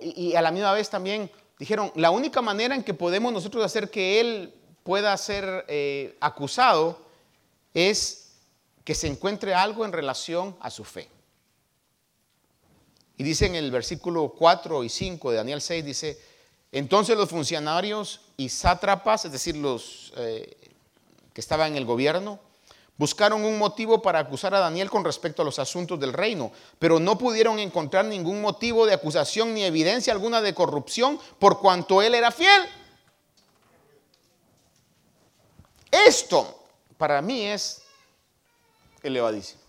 [0.00, 3.90] y, a la misma vez también dijeron, la única manera en que podemos nosotros hacer
[3.90, 7.00] que él pueda ser eh, acusado
[7.74, 8.36] es
[8.84, 11.08] que se encuentre algo en relación a su fe.
[13.16, 16.20] Y dice en el versículo 4 y 5 de Daniel 6, dice,
[16.72, 20.56] entonces los funcionarios y sátrapas, es decir, los eh,
[21.32, 22.40] que estaban en el gobierno,
[22.96, 27.00] Buscaron un motivo para acusar a Daniel con respecto a los asuntos del reino, pero
[27.00, 32.14] no pudieron encontrar ningún motivo de acusación ni evidencia alguna de corrupción por cuanto él
[32.14, 32.62] era fiel.
[35.90, 37.82] Esto para mí es
[39.02, 39.63] elevadísimo.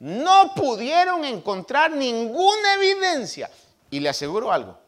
[0.00, 3.50] No pudieron encontrar ninguna evidencia.
[3.90, 4.78] Y le aseguro algo,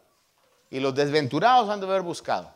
[0.71, 2.53] y los desventurados han de haber buscado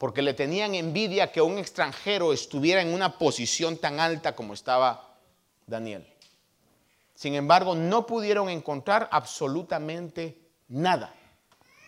[0.00, 5.14] porque le tenían envidia que un extranjero estuviera en una posición tan alta como estaba
[5.66, 6.06] Daniel.
[7.14, 11.12] Sin embargo, no pudieron encontrar absolutamente nada.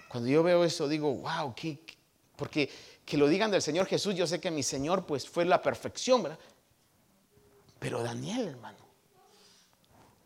[0.09, 1.79] Cuando yo veo eso digo, wow, ¿qué,
[2.37, 2.69] porque
[3.07, 6.23] que lo digan del Señor Jesús, yo sé que mi Señor pues fue la perfección,
[6.23, 6.39] ¿verdad?
[7.83, 8.79] Pero Daniel, hermano,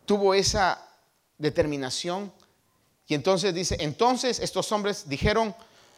[0.05, 0.87] tuvo esa
[1.39, 2.31] determinación.
[3.09, 5.55] Y entonces dice, entonces estos hombres dijeron,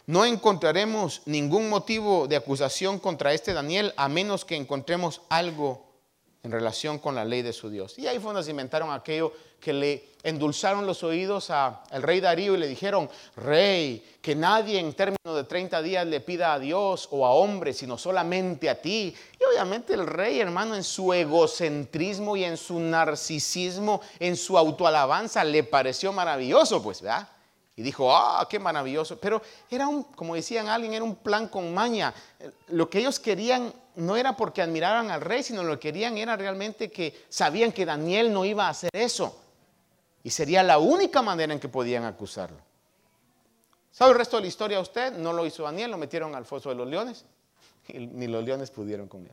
[0.06, 5.87] no encontraremos ningún motivo de acusación contra este Daniel a menos que encontremos algo
[6.42, 7.98] en relación con la ley de su Dios.
[7.98, 12.54] Y ahí fue donde se inventaron aquello que le endulzaron los oídos al rey Darío
[12.54, 17.08] y le dijeron, rey, que nadie en términos de 30 días le pida a Dios
[17.10, 19.14] o a hombres, sino solamente a ti.
[19.38, 25.42] Y obviamente el rey, hermano, en su egocentrismo y en su narcisismo, en su autoalabanza,
[25.42, 27.28] le pareció maravilloso, pues, ¿verdad?
[27.78, 29.20] Y dijo, ah, qué maravilloso.
[29.20, 32.12] Pero era un, como decían alguien, era un plan con maña.
[32.70, 36.36] Lo que ellos querían no era porque admiraran al rey, sino lo que querían era
[36.36, 39.40] realmente que sabían que Daniel no iba a hacer eso.
[40.24, 42.58] Y sería la única manera en que podían acusarlo.
[43.92, 45.12] ¿Sabe el resto de la historia usted?
[45.12, 47.24] No lo hizo Daniel, lo metieron al foso de los leones.
[47.86, 49.32] Y ni los leones pudieron con él.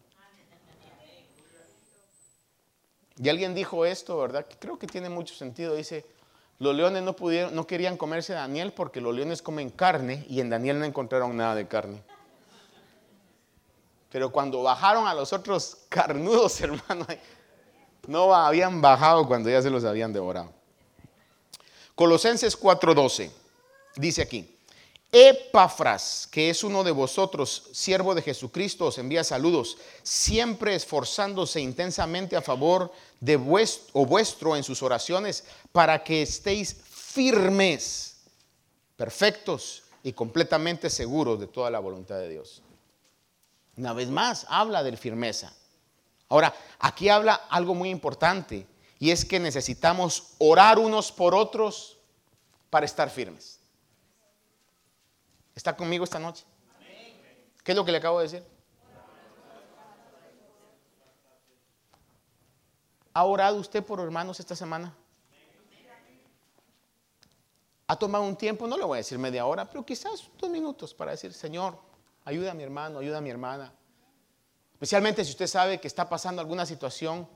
[3.17, 4.45] Y alguien dijo esto, ¿verdad?
[4.60, 5.73] Creo que tiene mucho sentido.
[5.73, 6.05] Dice,
[6.60, 10.39] los leones no, pudieron, no querían comerse a Daniel porque los leones comen carne y
[10.39, 12.02] en Daniel no encontraron nada de carne.
[14.10, 17.06] Pero cuando bajaron a los otros carnudos, hermano,
[18.08, 20.54] no habían bajado cuando ya se los habían devorado.
[21.96, 23.32] Colosenses 4:12
[23.98, 24.55] dice aquí,
[25.17, 32.36] Epafras, que es uno de vosotros, siervo de Jesucristo, os envía saludos, siempre esforzándose intensamente
[32.36, 38.17] a favor de vuestro, o vuestro en sus oraciones, para que estéis firmes,
[38.97, 42.62] perfectos y completamente seguros de toda la voluntad de Dios.
[43.78, 45.54] Una vez más, habla de firmeza.
[46.28, 48.67] Ahora, aquí habla algo muy importante,
[48.99, 51.99] y es que necesitamos orar unos por otros
[52.69, 53.55] para estar firmes.
[55.56, 56.46] ¿Está conmigo esta noche?
[57.63, 58.44] ¿Qué es lo que le acabo de decir?
[63.13, 64.94] ¿Ha orado usted por hermanos esta semana?
[67.88, 68.68] ¿Ha tomado un tiempo?
[68.68, 71.80] No le voy a decir media hora, pero quizás dos minutos para decir, Señor,
[72.26, 73.72] ayuda a mi hermano, ayuda a mi hermana.
[74.74, 77.30] Especialmente si usted sabe que está pasando alguna situación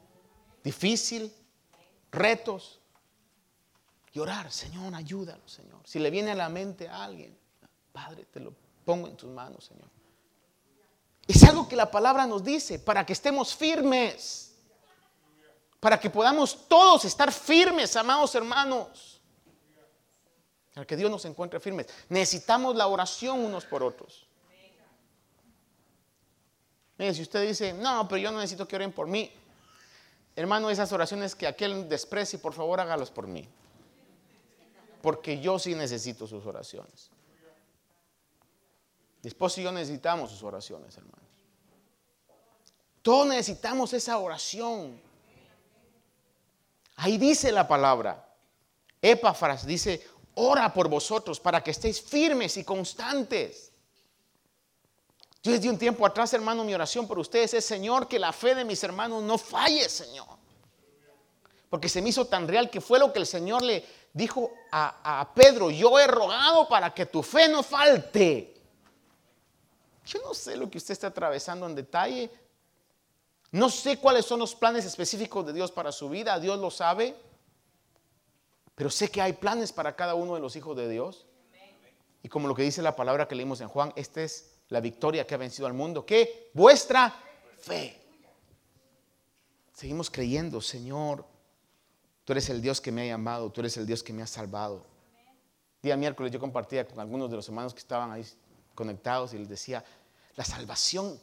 [0.62, 1.34] difícil,
[2.12, 2.82] retos.
[4.12, 5.80] Y orar, Señor, ayúdalo, Señor.
[5.86, 7.39] Si le viene a la mente a alguien,
[8.06, 8.54] Padre, te lo
[8.86, 9.90] pongo en tus manos, Señor.
[11.28, 14.56] Es algo que la palabra nos dice para que estemos firmes.
[15.80, 19.22] Para que podamos todos estar firmes, amados hermanos.
[20.74, 21.88] Para que Dios nos encuentre firmes.
[22.08, 24.28] Necesitamos la oración unos por otros.
[26.98, 29.32] Mire, si usted dice, no, pero yo no necesito que oren por mí.
[30.36, 33.48] Hermano, esas oraciones que aquel desprecie, por favor hágalos por mí.
[35.02, 37.10] Porque yo sí necesito sus oraciones.
[39.24, 41.20] Esposo y yo necesitamos sus oraciones, hermanos.
[43.02, 45.02] Todos necesitamos esa oración.
[46.96, 48.26] Ahí dice la palabra.
[49.02, 50.06] Epafras dice,
[50.36, 53.72] ora por vosotros para que estéis firmes y constantes.
[55.42, 58.56] Yo desde un tiempo atrás, hermano, mi oración por ustedes es, Señor, que la fe
[58.56, 60.28] de mis hermanos no falle, Señor.
[61.70, 65.22] Porque se me hizo tan real que fue lo que el Señor le dijo a,
[65.22, 68.59] a Pedro, yo he rogado para que tu fe no falte.
[70.10, 72.32] Yo no sé lo que usted está atravesando en detalle.
[73.52, 76.40] No sé cuáles son los planes específicos de Dios para su vida.
[76.40, 77.16] Dios lo sabe.
[78.74, 81.28] Pero sé que hay planes para cada uno de los hijos de Dios.
[82.24, 85.28] Y como lo que dice la palabra que leímos en Juan, esta es la victoria
[85.28, 86.04] que ha vencido al mundo.
[86.04, 86.50] ¿Qué?
[86.56, 87.14] Vuestra
[87.60, 88.02] fe.
[89.74, 91.24] Seguimos creyendo, Señor.
[92.26, 93.52] Tú eres el Dios que me ha llamado.
[93.52, 94.84] Tú eres el Dios que me ha salvado.
[95.84, 98.26] Día miércoles yo compartía con algunos de los hermanos que estaban ahí
[98.80, 99.84] conectados y les decía,
[100.36, 101.20] la salvación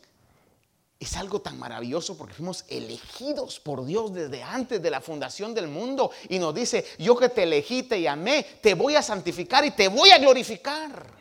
[0.98, 5.68] es algo tan maravilloso porque fuimos elegidos por Dios desde antes de la fundación del
[5.68, 6.10] mundo.
[6.28, 9.88] Y nos dice, yo que te elegí, te llamé, te voy a santificar y te
[9.88, 11.14] voy a glorificar.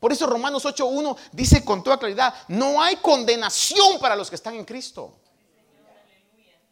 [0.00, 4.54] Por eso Romanos 8.1 dice con toda claridad, no hay condenación para los que están
[4.54, 5.14] en Cristo.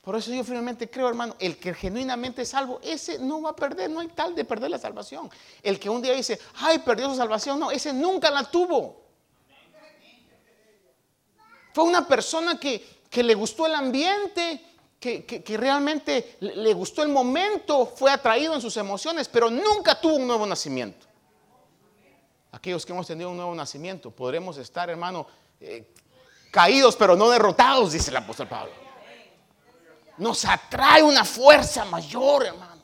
[0.03, 3.57] Por eso yo finalmente creo, hermano, el que genuinamente es salvo, ese no va a
[3.57, 5.31] perder, no hay tal de perder la salvación.
[5.63, 9.02] El que un día dice, ay, perdió su salvación, no, ese nunca la tuvo.
[11.73, 14.65] Fue una persona que, le gustó el ambiente,
[14.99, 20.27] que, realmente le gustó el momento, fue atraído en sus emociones, pero nunca tuvo un
[20.27, 21.07] nuevo nacimiento.
[22.53, 25.27] Aquellos que hemos tenido un nuevo nacimiento, podremos estar, hermano,
[25.59, 25.91] eh,
[26.51, 28.73] caídos, pero no derrotados, dice el apóstol Pablo.
[30.19, 32.83] Nos atrae una fuerza mayor, hermano.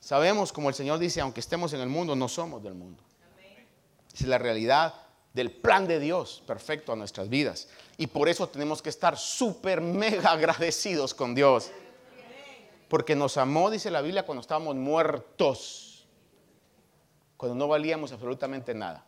[0.00, 3.02] Sabemos, como el Señor dice, aunque estemos en el mundo, no somos del mundo.
[4.12, 4.94] Es la realidad
[5.32, 7.68] del plan de Dios perfecto a nuestras vidas.
[7.96, 11.70] Y por eso tenemos que estar súper mega agradecidos con Dios.
[12.88, 16.06] Porque nos amó, dice la Biblia, cuando estábamos muertos.
[17.36, 19.06] Cuando no valíamos absolutamente nada.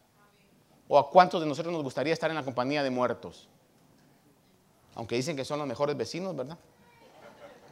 [0.88, 3.48] ¿O a cuántos de nosotros nos gustaría estar en la compañía de muertos?
[4.94, 6.58] Aunque dicen que son los mejores vecinos, ¿verdad?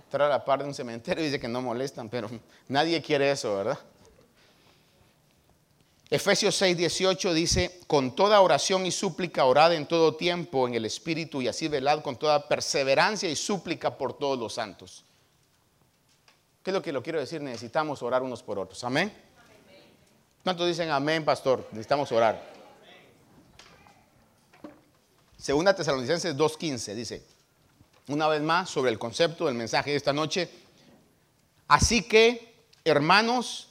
[0.05, 2.29] Estar a la par de un cementerio y dice que no molestan, pero
[2.69, 3.79] nadie quiere eso, ¿verdad?
[6.13, 10.85] Efesios 6, 18 dice, con toda oración y súplica orad en todo tiempo en el
[10.85, 15.05] Espíritu y así velad con toda perseverancia y súplica por todos los santos.
[16.65, 17.41] ¿Qué es lo que lo quiero decir?
[17.41, 18.83] Necesitamos orar unos por otros.
[18.83, 19.13] Amén.
[20.43, 21.65] ¿Cuántos dicen amén, pastor?
[21.71, 22.45] Necesitamos orar.
[25.39, 27.25] Segunda Tesalonicenses 2.15 dice,
[28.09, 30.51] una vez más sobre el concepto del mensaje de esta noche.
[31.69, 32.53] Así que,
[32.85, 33.69] hermanos,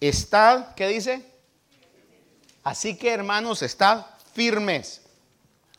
[0.00, 1.29] estad, ¿qué dice?
[2.62, 5.02] Así que, hermanos, estad firmes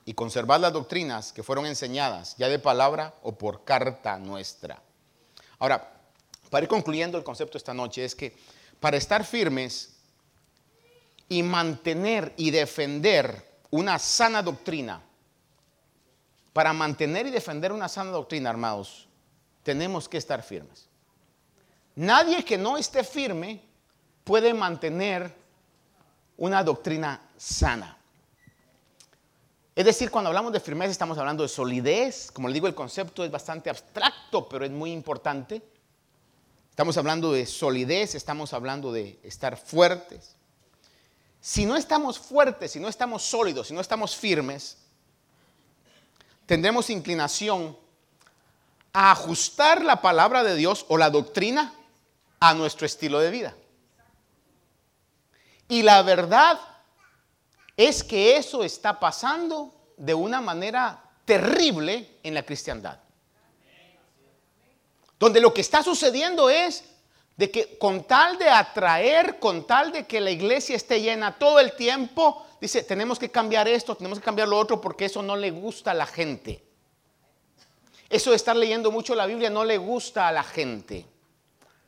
[0.06, 4.82] y conservad las doctrinas que fueron enseñadas, ya de palabra o por carta nuestra.
[5.60, 5.94] Ahora,
[6.50, 8.36] para ir concluyendo el concepto esta noche, es que
[8.80, 9.94] para estar firmes
[11.30, 15.02] y mantener y defender una sana doctrina,
[16.52, 19.08] para mantener y defender una sana doctrina, armados,
[19.64, 20.90] tenemos que estar firmes.
[21.96, 23.62] Nadie que no esté firme
[24.24, 25.41] puede mantener
[26.42, 27.96] una doctrina sana.
[29.76, 32.32] Es decir, cuando hablamos de firmeza estamos hablando de solidez.
[32.32, 35.62] Como le digo, el concepto es bastante abstracto, pero es muy importante.
[36.72, 40.36] Estamos hablando de solidez, estamos hablando de estar fuertes.
[41.40, 44.78] Si no estamos fuertes, si no estamos sólidos, si no estamos firmes,
[46.48, 47.78] tendremos inclinación
[48.94, 51.76] a ajustar la palabra de Dios o la doctrina
[52.40, 53.56] a nuestro estilo de vida.
[55.72, 56.60] Y la verdad
[57.78, 63.00] es que eso está pasando de una manera terrible en la cristiandad.
[65.18, 66.84] Donde lo que está sucediendo es
[67.38, 71.58] de que con tal de atraer, con tal de que la iglesia esté llena todo
[71.62, 75.38] el tiempo, dice, tenemos que cambiar esto, tenemos que cambiar lo otro porque eso no
[75.38, 76.62] le gusta a la gente.
[78.10, 81.06] Eso de estar leyendo mucho la Biblia no le gusta a la gente.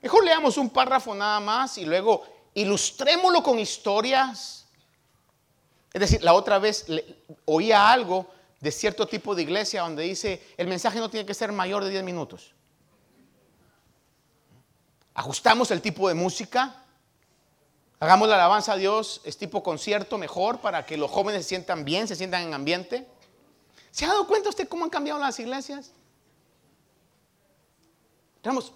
[0.02, 2.24] Mejor leamos un párrafo nada más y luego
[2.54, 4.66] ilustrémoslo con historias.
[5.92, 6.86] Es decir, la otra vez
[7.46, 8.28] oía algo
[8.60, 11.90] de cierto tipo de iglesia donde dice, el mensaje no tiene que ser mayor de
[11.90, 12.54] 10 minutos.
[15.14, 16.84] Ajustamos el tipo de música,
[18.04, 21.86] Hagamos la alabanza a Dios, es tipo concierto mejor para que los jóvenes se sientan
[21.86, 23.08] bien, se sientan en ambiente.
[23.92, 25.94] ¿Se ha dado cuenta usted cómo han cambiado las iglesias?
[28.36, 28.74] Entramos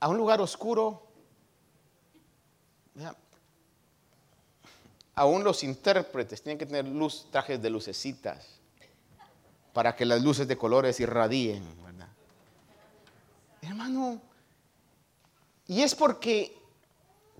[0.00, 1.03] a un lugar oscuro.
[5.14, 8.46] Aún los intérpretes tienen que tener luz, trajes de lucecitas
[9.72, 11.64] para que las luces de colores irradien,
[13.62, 14.20] Hermano,
[15.66, 16.54] y es porque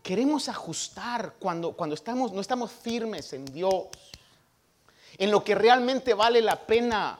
[0.02, 3.88] queremos ajustar cuando, cuando estamos, no estamos firmes en Dios,
[5.18, 7.18] en lo que realmente vale la pena.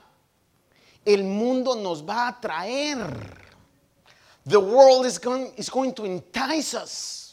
[1.05, 3.43] El mundo nos va a atraer.
[4.49, 7.24] The world is going, is going to entice us.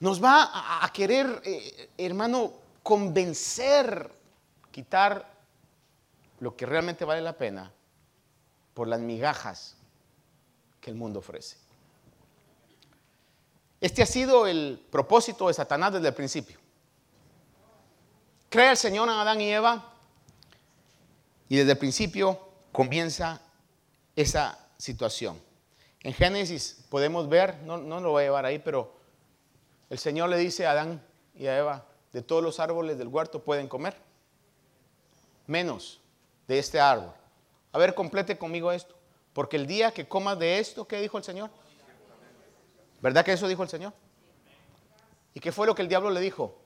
[0.00, 4.10] Nos va a, querer, eh, hermano, convencer,
[4.70, 5.38] quitar
[6.38, 7.72] lo que realmente vale la pena
[8.74, 9.76] por las migajas
[10.80, 11.56] que el mundo ofrece.
[13.80, 16.58] Este ha sido el propósito de Satanás desde el principio.
[18.48, 19.92] Crea el Señor a Adán y Eva
[21.48, 22.40] y desde el principio
[22.70, 23.40] comienza
[24.14, 25.40] esa situación.
[26.02, 28.97] En Génesis podemos ver, no, no lo voy a llevar ahí, pero
[29.90, 31.02] el Señor le dice a Adán
[31.34, 33.96] y a Eva, de todos los árboles del huerto pueden comer,
[35.46, 36.00] menos
[36.46, 37.12] de este árbol.
[37.72, 38.94] A ver, complete conmigo esto,
[39.32, 41.50] porque el día que comas de esto, ¿qué dijo el Señor?
[43.00, 43.92] ¿Verdad que eso dijo el Señor?
[45.34, 46.58] ¿Y qué fue lo que el diablo le dijo?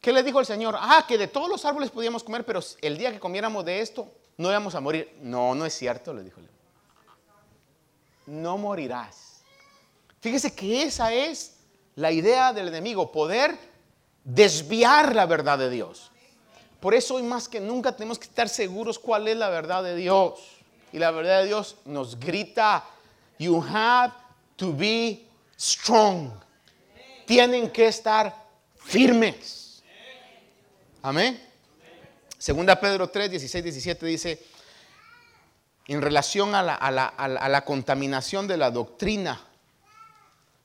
[0.00, 0.76] ¿Qué le dijo el Señor?
[0.78, 4.12] Ah, que de todos los árboles podíamos comer, pero el día que comiéramos de esto,
[4.36, 5.16] no íbamos a morir.
[5.22, 6.40] No, no es cierto, le dijo.
[8.26, 9.23] No morirás.
[10.24, 11.52] Fíjese que esa es
[11.96, 13.58] la idea del enemigo, poder
[14.24, 16.10] desviar la verdad de Dios.
[16.80, 19.94] Por eso hoy más que nunca tenemos que estar seguros cuál es la verdad de
[19.94, 20.40] Dios.
[20.94, 22.86] Y la verdad de Dios nos grita
[23.38, 24.14] You have
[24.56, 25.26] to be
[25.58, 26.30] strong.
[27.26, 28.34] Tienen que estar
[28.76, 29.82] firmes.
[31.02, 31.38] Amén.
[32.38, 34.42] Segunda Pedro 3, 16, 17 dice,
[35.86, 39.48] en relación a la, a, la, a la, contaminación de la doctrina,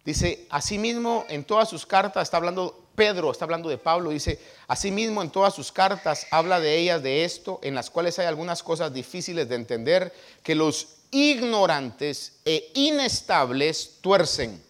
[0.06, 5.22] dice, asimismo en todas sus cartas, está hablando Pedro, está hablando de Pablo, dice, asimismo
[5.22, 8.93] en todas sus cartas habla de ellas, de esto, en las cuales hay algunas cosas
[8.93, 14.62] difíciles de entender, que los ignorantes e inestables tuercen,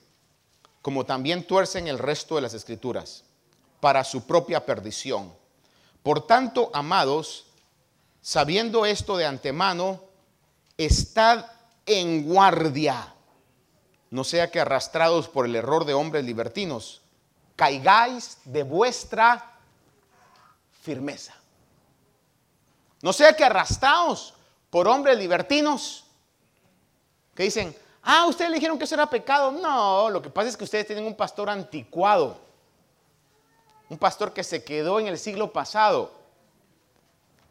[0.81, 3.23] como también tuercen el resto de las escrituras,
[3.79, 5.33] para su propia perdición.
[6.03, 7.47] Por tanto, amados,
[8.21, 10.03] sabiendo esto de antemano,
[10.77, 11.45] estad
[11.85, 13.15] en guardia,
[14.11, 17.01] no sea que arrastrados por el error de hombres libertinos,
[17.55, 19.57] caigáis de vuestra
[20.81, 21.35] firmeza.
[23.01, 24.33] No sea que arrastrados
[24.69, 26.05] por hombres libertinos
[27.35, 29.51] que dicen, ah, ustedes le dijeron que eso era pecado.
[29.51, 32.37] No, lo que pasa es que ustedes tienen un pastor anticuado,
[33.89, 36.11] un pastor que se quedó en el siglo pasado.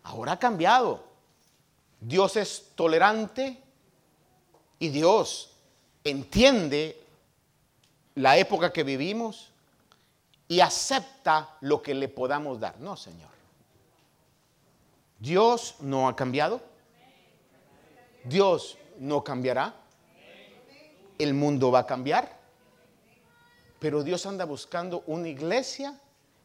[0.03, 1.05] Ahora ha cambiado.
[2.01, 3.61] Dios es tolerante
[4.79, 5.48] y Dios
[6.11, 7.01] entiende
[8.15, 9.51] la época que vivimos
[10.49, 12.79] y acepta lo que le podamos dar.
[12.81, 13.29] No, Señor.
[15.19, 16.61] Dios no ha cambiado.
[18.25, 19.75] Dios no cambiará.
[21.19, 22.39] El mundo va a cambiar.
[23.79, 25.99] Pero Dios anda buscando una iglesia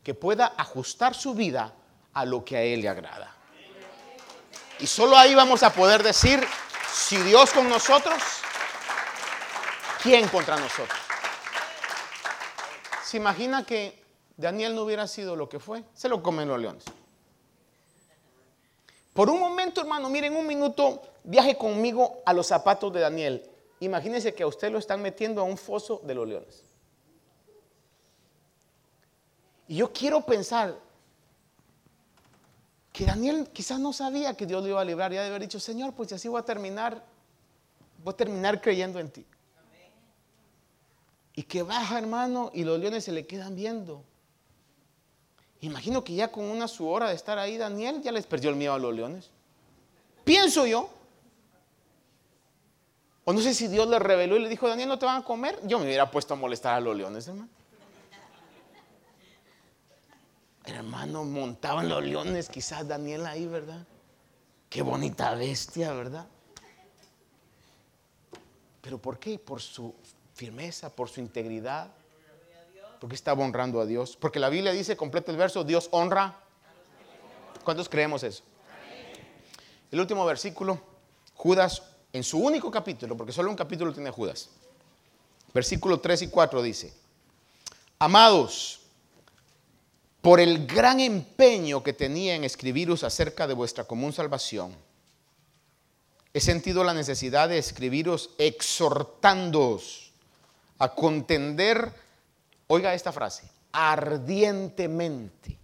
[0.04, 1.74] que pueda ajustar su vida
[2.14, 3.34] a lo que a Él le agrada.
[4.80, 6.46] Y solo ahí vamos a poder decir,
[6.92, 8.22] si Dios con nosotros,
[10.04, 11.00] ¿quién contra nosotros?
[13.06, 14.04] ¿Se imagina que
[14.36, 15.84] Daniel no hubiera sido lo que fue?
[15.94, 16.84] Se lo comen los leones.
[19.14, 23.50] Por un momento, hermano, miren un minuto, viaje conmigo a los zapatos de Daniel.
[23.80, 26.64] Imagínense que a usted lo están metiendo a un foso de los leones.
[29.68, 30.76] Y yo quiero pensar
[32.92, 35.14] que Daniel quizás no sabía que Dios lo iba a librar.
[35.14, 37.04] Ya de haber dicho, Señor, pues así voy a terminar,
[38.04, 39.26] voy a terminar creyendo en ti.
[41.36, 44.04] Y que baja, hermano, y los leones se le quedan viendo.
[45.62, 48.56] Imagino que ya con una su hora de estar ahí, Daniel ya les perdió el
[48.56, 49.32] miedo a los leones.
[50.24, 50.90] Pienso yo.
[53.26, 55.24] O no sé si Dios le reveló y le dijo, Daniel, ¿no te van a
[55.24, 55.58] comer?
[55.66, 57.50] Yo me hubiera puesto a molestar a los leones, hermano.
[60.66, 63.86] Hermano, montaban los leones, quizás Daniel ahí, ¿verdad?
[64.70, 66.28] Qué bonita bestia, ¿verdad?
[68.82, 69.40] ¿Pero por qué?
[69.40, 69.94] Por su
[70.34, 71.92] firmeza, por su integridad,
[73.00, 74.18] porque estaba honrando a Dios.
[74.18, 76.40] Porque la Biblia dice, completa el verso, Dios honra.
[77.64, 78.44] ¿Cuántos creemos eso?
[79.92, 80.82] El último versículo,
[81.36, 84.50] Judas, en su único capítulo, porque solo un capítulo tiene Judas.
[85.54, 86.94] Versículo 3 y 4 dice,
[88.00, 88.80] amados,
[90.22, 94.76] por el gran empeño que tenía en escribiros acerca de vuestra común salvación,
[96.34, 100.13] he sentido la necesidad de escribiros exhortándoos
[100.80, 101.94] a contender
[102.68, 105.58] Oiga esta frase, ardientemente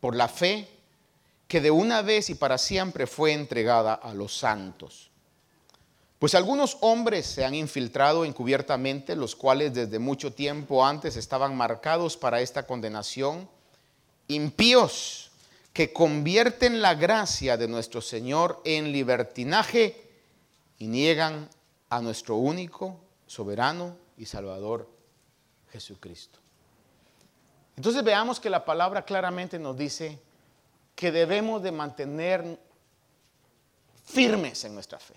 [0.00, 0.68] por la fe
[1.46, 5.10] que de una vez y para siempre fue entregada a los santos.
[6.18, 12.16] Pues algunos hombres se han infiltrado encubiertamente, los cuales desde mucho tiempo antes estaban marcados
[12.16, 13.48] para esta condenación,
[14.28, 15.30] impíos
[15.72, 19.96] que convierten la gracia de nuestro Señor en libertinaje
[20.78, 21.48] y niegan
[21.88, 24.86] a nuestro único, soberano y salvador
[25.72, 26.38] Jesucristo.
[27.74, 30.20] Entonces veamos que la palabra claramente nos dice
[30.94, 32.60] que debemos de mantener
[34.04, 35.14] firmes en nuestra fe.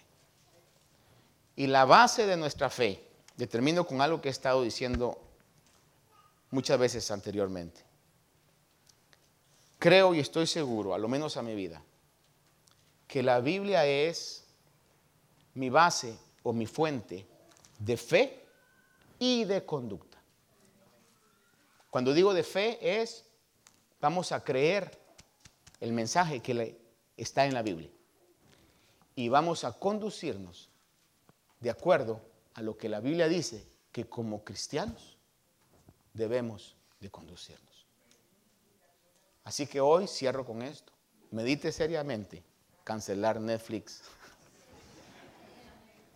[1.57, 5.19] Y la base de nuestra fe, determino con algo que he estado diciendo
[6.51, 7.81] muchas veces anteriormente.
[9.79, 11.83] Creo y estoy seguro, a lo menos a mi vida,
[13.05, 14.45] que la Biblia es
[15.55, 17.27] mi base o mi fuente
[17.79, 18.42] de fe
[19.23, 20.21] y de conducta.
[21.89, 23.23] Cuando digo de fe es,
[24.01, 24.99] vamos a creer
[25.79, 26.77] el mensaje que
[27.15, 27.89] está en la Biblia.
[29.15, 30.69] Y vamos a conducirnos
[31.61, 32.19] de acuerdo
[32.53, 35.17] a lo que la Biblia dice que como cristianos
[36.13, 37.85] debemos de conducirnos.
[39.45, 40.91] Así que hoy cierro con esto.
[41.31, 42.43] Medite seriamente
[42.83, 44.01] cancelar Netflix.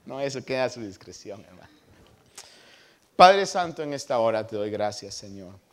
[0.05, 1.76] No, eso queda a su discreción, hermano.
[3.18, 5.68] Padre Santo, en esta hora te doy gracias, Señor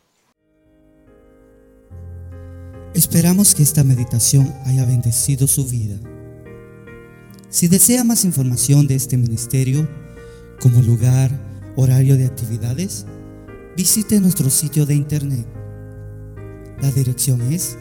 [2.95, 5.97] Esperamos que esta meditación haya bendecido su vida.
[7.49, 9.85] Si desea más información de este ministerio,
[10.61, 11.29] como lugar,
[11.75, 13.05] horario de actividades,
[13.75, 15.45] visite nuestro sitio de internet.
[16.81, 17.77] La dirección es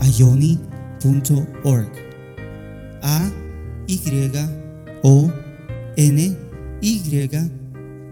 [0.00, 1.92] ayoni.org.
[3.00, 3.30] A
[3.86, 4.00] Y
[5.04, 5.32] O
[5.96, 6.36] N